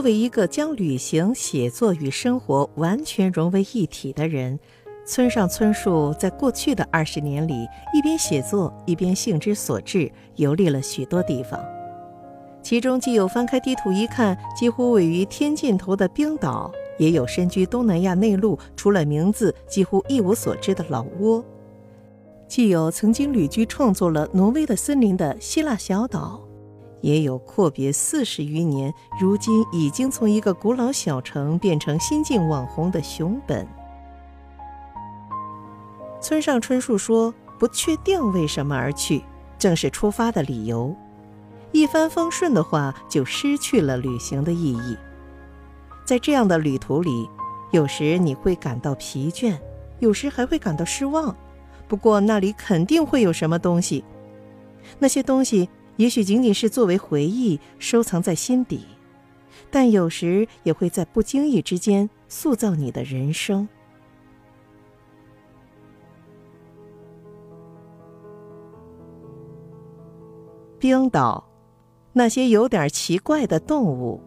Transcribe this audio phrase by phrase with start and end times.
[0.00, 4.58] 作为一个将旅行、写作与生活完全融为一体的人，
[5.04, 11.62] 村上春树在过去的二十年里，一边写作，一边兴之所至，游历了许多地方。
[12.62, 21.44] 其中既有翻开地图一看几乎位于天尽头的冰岛，也有身居东南亚内陆，除了名字几乎一无所知的老挝；
[22.48, 26.40] 既有曾经旅居创作了《挪威的森林》的希腊小岛。
[27.00, 33.66] 也有阔别四十余年，如今已经从一个古老小城变成新晋网红的熊本。
[36.20, 39.24] 村上春树说：“不确定为什么而去，
[39.58, 40.94] 正是出发的理由。
[41.72, 44.96] 一帆风顺的话，就失去了旅行的意义。
[46.04, 47.28] 在这样的旅途里，
[47.70, 49.58] 有时你会感到疲倦，
[50.00, 51.34] 有时还会感到失望。
[51.88, 54.04] 不过那里肯定会有什么东西，
[54.98, 55.68] 那些东西。”
[56.00, 58.86] 也许仅仅是作为回忆收藏在心底，
[59.70, 63.68] 但有时也会在不经意之间塑造你的人生。
[70.78, 71.46] 冰岛，
[72.14, 74.18] 那些有点奇怪的动物。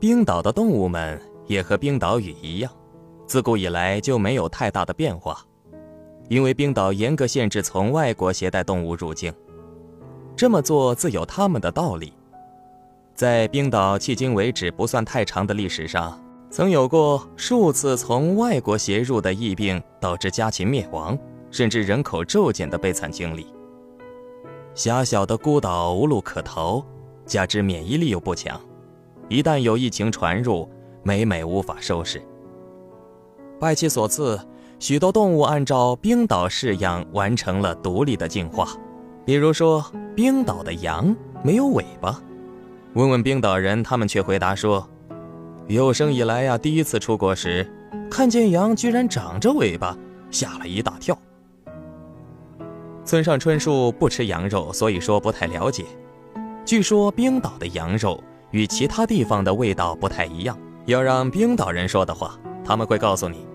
[0.00, 2.72] 冰岛的动物们也和冰岛语一样，
[3.24, 5.46] 自古以来就没有太大的变化，
[6.28, 9.32] 因为冰岛严格限制从外国携带动物入境。
[10.38, 12.12] 这么做自有他们的道理。
[13.12, 16.16] 在冰岛迄今为止不算太长的历史上，
[16.48, 21.18] 曾有过数次从外国携入的疫病导致家禽灭亡，
[21.50, 23.48] 甚至人口骤减的悲惨经历。
[24.76, 26.84] 狭小的孤岛无路可逃，
[27.26, 28.60] 加之免疫力又不强，
[29.28, 30.70] 一旦有疫情传入，
[31.02, 32.22] 每每无法收拾。
[33.58, 34.38] 拜其所赐，
[34.78, 38.68] 许多动物按照冰岛式样完成了独立的进化。
[39.28, 39.84] 比如说，
[40.16, 42.18] 冰岛的羊没有尾巴。
[42.94, 44.88] 问问冰岛人，他们却回答说
[45.68, 47.70] ：“有生以来呀，第一次出国时，
[48.10, 49.94] 看见羊居然长着尾巴，
[50.30, 51.14] 吓了一大跳。”
[53.04, 55.84] 村上春树不吃羊肉，所以说不太了解。
[56.64, 60.58] 据说冰岛的羊肉与其他地方的味道不太一样。
[60.86, 62.34] 要让冰岛人说的话，
[62.64, 63.46] 他们会告诉你，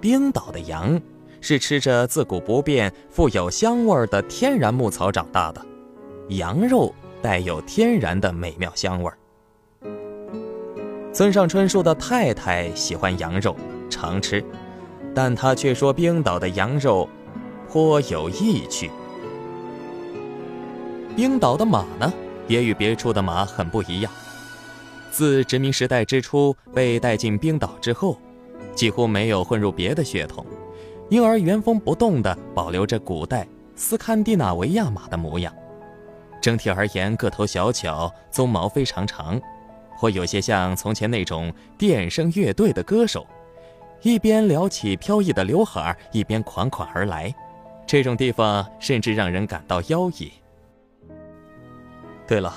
[0.00, 0.98] 冰岛的羊。
[1.46, 5.64] 是吃着自古不变、富有香味的天然牧草长大的，
[6.30, 6.92] 羊肉
[7.22, 9.08] 带有天然的美妙香味。
[11.12, 13.54] 村上春树的太太喜欢羊肉，
[13.88, 14.44] 常吃，
[15.14, 17.08] 但他却说冰岛的羊肉
[17.68, 18.90] 颇有异趣。
[21.14, 22.12] 冰岛的马呢，
[22.48, 24.10] 也与别处的马很不一样。
[25.12, 28.18] 自殖民时代之初被带进冰岛之后，
[28.74, 30.44] 几乎没有混入别的血统。
[31.08, 35.54] 因而原封不动地保留着古代斯堪的纳维亚马的模样，
[36.40, 39.40] 整体而言个头小巧，鬃毛非常长，
[39.96, 43.26] 或有些像从前那种电声乐队的歌手，
[44.02, 47.32] 一边撩起飘逸的刘海一边款款而来。
[47.86, 50.32] 这种地方甚至让人感到妖异。
[52.26, 52.52] 对了，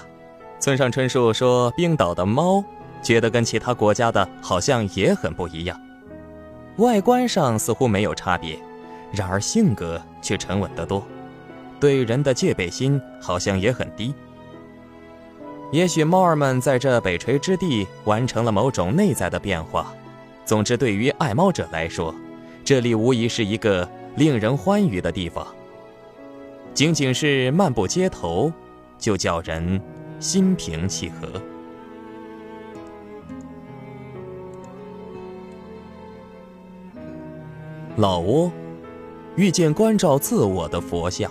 [0.59, 2.63] 村上春树说冰岛的猫
[3.03, 5.79] 觉得跟其他国家的好像也很不一样。
[6.79, 8.57] 外观上似乎没有差别，
[9.11, 11.05] 然而性格却沉稳得多，
[11.77, 14.13] 对人的戒备心好像也很低。
[15.73, 19.93] 也许猫儿们在这北陲之地完成了某种内在的变化。
[20.45, 22.15] 总之，对于爱猫者来说，
[22.63, 25.45] 这里无疑是一个令人欢愉的地方。
[26.73, 28.51] 仅仅是漫步街头，
[28.97, 29.79] 就叫人
[30.19, 31.39] 心平气和。
[37.99, 38.49] 老挝
[39.35, 41.29] 遇见关照自我的佛像。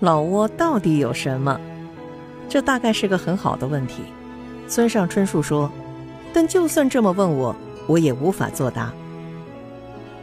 [0.00, 1.60] 老挝到底有什么？
[2.48, 4.02] 这大概是个很好的问题。
[4.66, 5.70] 村上春树说
[6.34, 7.54] ：“但就算这么问我，
[7.86, 8.92] 我也无法作答。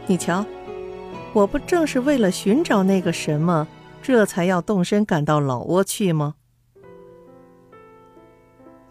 [0.06, 0.44] 你瞧，
[1.32, 3.66] 我不正是为了寻找那个什么，
[4.02, 6.34] 这才要动身赶到老挝去吗？”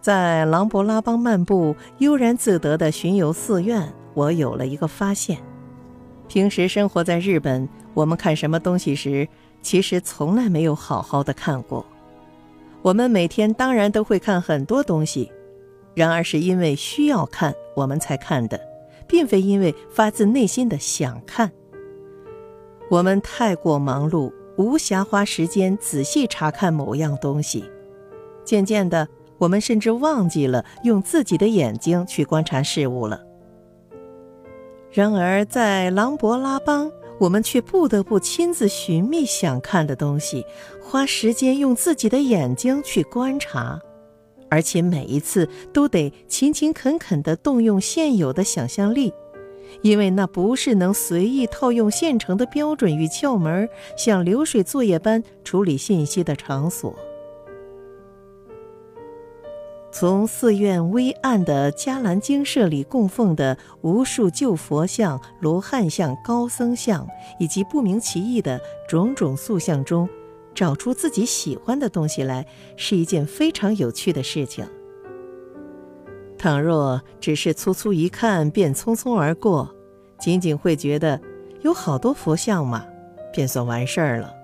[0.02, 3.94] 在琅勃拉邦漫步，悠然自得的巡游寺院。
[4.14, 5.38] 我有了一个发现：
[6.28, 9.28] 平时生活在日本，我们看什么东西时，
[9.62, 11.86] 其实从来没有好好的看过。
[12.82, 15.32] 我们每天当然都会看很多东西，
[15.94, 18.60] 然而是因为需要看我们才看的，
[19.08, 21.52] 并非因为发自内心的想看。
[22.90, 27.64] 我们太过忙碌，无暇花时间仔细查看某样东西。
[28.44, 29.08] 渐渐的，
[29.38, 33.22] 我们甚至忘记了用自己的眼睛去观察事物了。
[34.92, 40.44] 然而，在琅勃拉邦，我们却不得不亲自寻觅想看的东西，
[40.82, 43.80] 花时间用自己的眼睛去观察，
[44.50, 49.14] 而且每一次都得勤勤恳恳地动用现有的想象力。
[49.84, 56.98] 因为那不是能随意套用现成的标准与窍门，像流水作业般处理信息的场所。
[59.92, 67.08] 从寺院微暗的伽蓝精舍里供奉的无数旧佛像、罗汉像、高僧像，
[67.40, 70.08] 以及不明其意的种种塑像中，
[70.54, 72.46] 找出自己喜欢的东西来，
[72.78, 74.66] 是一件非常有趣的事情。
[76.38, 79.74] 倘若只是粗粗一看便匆匆而过，
[80.20, 81.20] 仅仅会觉得
[81.62, 82.86] 有好多佛像嘛，
[83.34, 84.39] 便算完事儿了。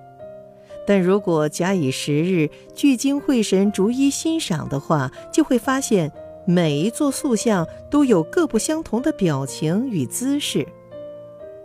[0.85, 6.11] 但如果假以时日，聚精会神逐一欣赏的话，就会发现
[6.45, 10.67] 每一座塑像都有各不相同的表情与姿势，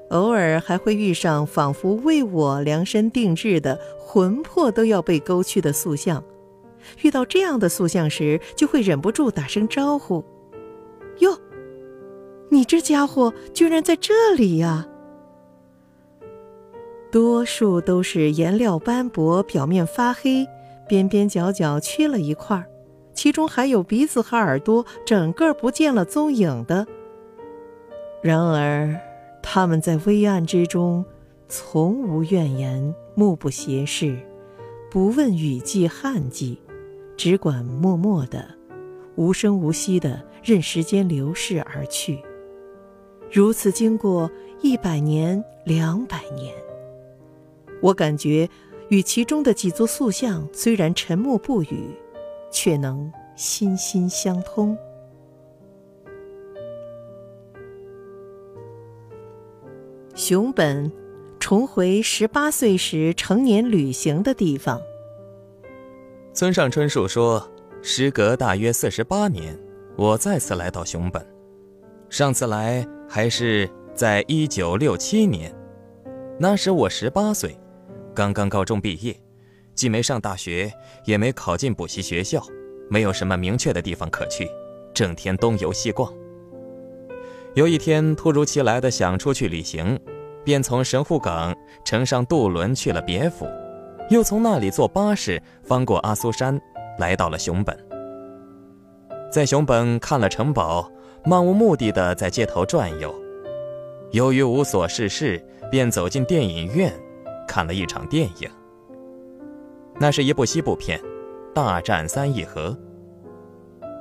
[0.09, 6.25] 偶尔还会遇上仿佛为我量身定制的魂魄都要被勾去的塑像。
[7.03, 10.25] 遇到这样的塑像时，就会忍不住打声招呼
[11.21, 11.39] ：“哟，
[12.49, 14.89] 你这家伙居然在这里呀！”
[17.11, 20.47] 多数都是颜料斑驳，表面发黑，
[20.89, 22.65] 边边角角缺了一块
[23.13, 26.87] 其中还有鼻子和耳朵整个不见了踪影的。
[28.23, 28.97] 然而，
[29.43, 31.05] 他们在微暗之中，
[31.49, 34.19] 从无怨言，目不斜视，
[34.91, 36.59] 不问雨季旱季。
[37.17, 38.49] 只管默默的、
[39.17, 42.19] 无声无息的任时间流逝而去。
[43.31, 44.31] 如此经过
[44.63, 46.55] 一百年、两百年，
[47.81, 48.49] 我感觉
[48.89, 51.91] 与其中的几座塑像虽然沉默不语，
[52.51, 54.77] 却能心心相通。
[60.15, 60.93] 熊本，
[61.39, 64.79] 重回十八岁时成年旅行的地方。
[66.35, 67.51] 村上春树说
[67.81, 69.59] ：“时隔大约四十八年，
[69.97, 71.27] 我再次来到熊本。
[72.11, 75.55] 上次来还是在一九六七年，
[76.39, 77.57] 那时我十八岁，
[78.15, 79.15] 刚刚高中毕业，
[79.75, 80.73] 既没上大学，
[81.05, 82.43] 也没考进补习学校，
[82.89, 84.49] 没有什么明确的地方可去，
[84.93, 86.13] 整天东游西逛。
[87.55, 89.99] 有一天，突如其来的想出去旅行，
[90.45, 91.55] 便从神户港
[91.85, 93.47] 乘上渡轮去了别府。”
[94.11, 96.61] 又从那里坐巴士翻过阿苏山，
[96.99, 97.79] 来到了熊本。
[99.31, 100.91] 在熊本看了城堡，
[101.25, 103.15] 漫无目的的在街头转悠。
[104.11, 105.41] 由于无所事事，
[105.71, 106.93] 便走进电影院，
[107.51, 108.49] 看了一场电影。
[109.99, 111.01] 那是一部西部片，
[111.53, 112.69] 《大战三义河》。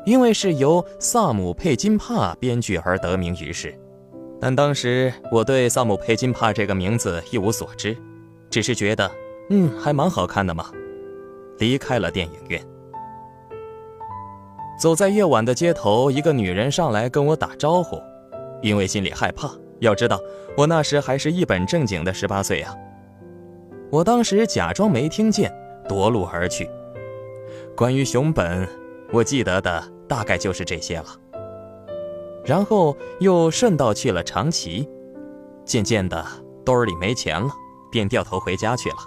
[0.05, 3.73] 因为是由萨姆·佩金帕编剧而得名于世，
[4.39, 7.97] 但当时我对萨姆·佩金帕这个名字一无所知，
[8.51, 9.09] 只是觉得。
[9.49, 10.71] 嗯，还蛮好看的嘛。
[11.57, 12.63] 离开了电影院，
[14.79, 17.99] 走在夜晚的街头，一个女人上来跟我打招呼，
[18.61, 19.49] 因为心里害怕。
[19.79, 20.19] 要知道，
[20.55, 22.75] 我那时还是一本正经的十八岁啊。
[23.91, 25.51] 我当时假装没听见，
[25.87, 26.69] 夺路而去。
[27.75, 28.67] 关于熊本，
[29.11, 31.05] 我记得的大概就是这些了。
[32.45, 34.87] 然后又顺道去了长崎，
[35.65, 36.23] 渐渐的
[36.63, 37.49] 兜里没钱了，
[37.91, 38.97] 便掉头回家去了。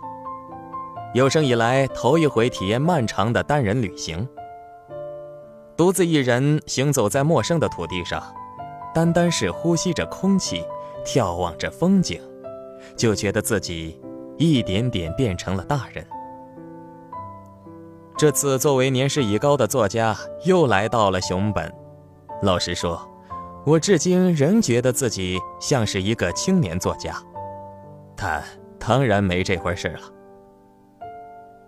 [1.14, 4.26] 有生以来头一回体验漫长的单人旅行，
[5.76, 8.20] 独自一人行走在陌生的土地上，
[8.92, 10.64] 单单是呼吸着空气，
[11.04, 12.20] 眺望着风景，
[12.96, 14.00] 就觉得自己
[14.42, 16.06] 一点点变成了大人。
[18.16, 21.72] 这次作为年事已高的作家，又来到了熊本。
[22.42, 23.00] 老实说，
[23.64, 27.16] 我至今仍觉得自己像是一个青年作家，
[28.16, 28.42] 但
[28.78, 30.00] 当然没这回事了。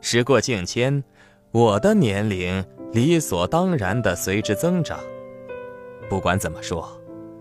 [0.01, 1.03] 时过境迁，
[1.51, 4.99] 我的年龄理所当然的随之增长。
[6.09, 6.87] 不管怎么说，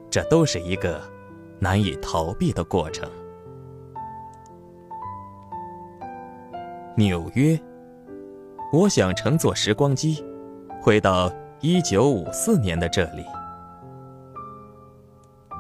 [0.10, 1.02] 这都是一个
[1.60, 3.08] 难以逃避的过程。
[6.96, 7.60] 纽约，
[8.72, 10.24] 我想乘坐时光机，
[10.80, 13.26] 回到一九五四年的这里。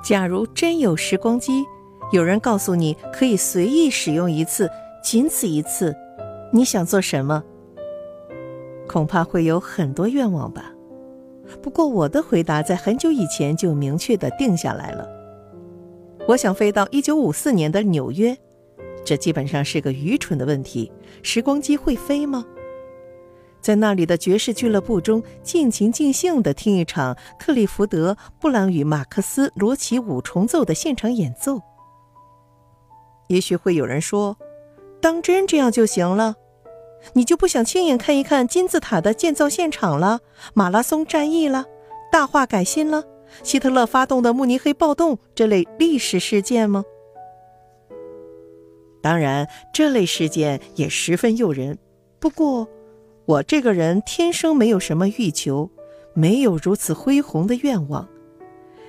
[0.04, 1.66] 假如真有时光机，
[2.12, 4.70] 有人告诉你可以随意使用一次，
[5.04, 5.96] 仅此一次。
[6.52, 7.44] 你想做什么？
[8.88, 10.72] 恐怕会有很多愿望吧。
[11.64, 15.10] 不过我的回答在很久以前就明确的定下来了。
[16.28, 18.38] 我想飞到一九五四年的纽约，
[19.04, 20.92] 这基本上是个愚蠢的问题。
[21.22, 22.46] 时光机会飞吗？
[23.62, 31.62] 在那里的爵士俱乐部中，尽情尽兴的听一场克利福德·布朗与马克思·罗奇五重奏的现场演奏。
[33.28, 34.38] 也许会有人说
[35.02, 36.36] ：“当真这样就行了？
[37.14, 40.20] 你就不想亲眼看一看金字塔的建造现场了？
[40.54, 41.66] 马拉松战役了？
[42.12, 43.06] 大化改新了？
[43.44, 46.84] 希特勒发动的慕尼黑暴动这类历史事件吗？”
[49.04, 51.78] 当然，这类事件也十分诱人。
[52.22, 52.70] 不过，
[53.26, 55.70] 我这个人天生没有什么欲求，
[56.14, 58.08] 没有如此恢宏的愿望。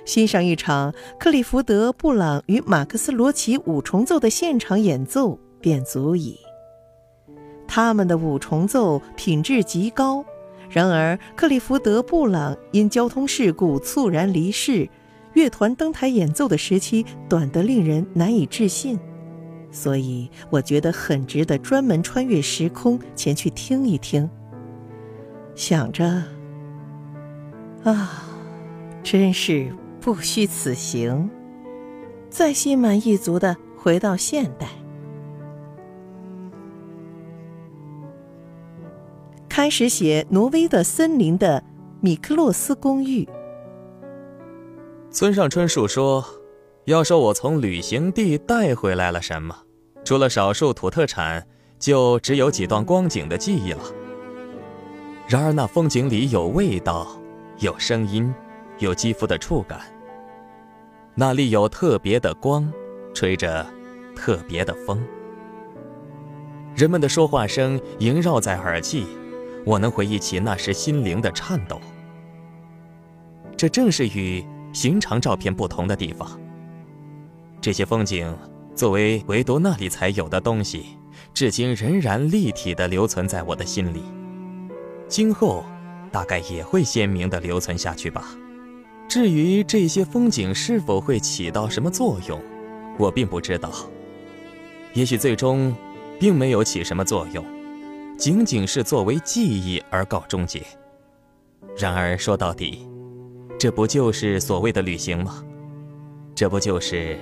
[0.05, 6.39] 欣赏一场克利福德·布朗与马克思·罗奇五重奏的现场演奏便足矣。
[7.67, 10.23] 他们的五重奏品质极高，
[10.69, 14.87] 然而克利福德·布朗因交通事故猝然离世，
[15.33, 18.97] 乐团登台演奏的时期短得令人难以置信，
[19.75, 24.27] 所以我觉得很值得专门穿越时空前去听一听。
[25.53, 26.23] 想着，
[27.83, 28.23] 啊，
[29.03, 29.71] 真是。
[30.01, 31.27] 不虚此行，
[32.29, 34.67] 再心满意足的回到现代，
[39.49, 41.63] 开始写挪威的森林的
[42.01, 43.27] 米克洛斯公寓。
[45.09, 46.23] 村上春树说
[46.85, 49.64] ：“要说我从旅行地带回来了什么，
[50.05, 51.45] 除了少数土特产，
[51.77, 53.83] 就只有几段光景的记忆了。
[55.27, 57.07] 然而那风景里有味道，
[57.57, 58.33] 有声音，
[58.77, 59.81] 有肌肤的触感。”
[61.17, 62.71] 那里有特别的光，
[63.13, 63.65] 吹着
[64.15, 65.01] 特别的风，
[66.75, 69.07] 人们的说话声萦绕在耳际，
[69.65, 71.79] 我能回忆起那时心灵的颤抖。
[73.57, 76.39] 这正是与寻常照片不同的地方。
[77.61, 78.37] 这些风景
[78.75, 80.97] 作为唯独那里才有的东西，
[81.33, 84.03] 至今仍然立体地留存在我的心里，
[85.07, 85.63] 今后
[86.11, 88.35] 大概也会鲜明地留存下去吧。
[89.07, 92.41] 至于这些风景是否会起到什么作用，
[92.97, 93.71] 我并不知道。
[94.93, 95.73] 也许最终，
[96.19, 97.45] 并没有起什么作用，
[98.17, 100.61] 仅仅是作为记忆而告终结。
[101.77, 102.85] 然而说到底，
[103.57, 105.41] 这不就是所谓的旅行吗？
[106.33, 107.17] 这不就是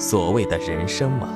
[0.00, 1.28] 所谓的人生吗？